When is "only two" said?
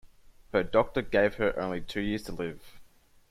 1.59-2.01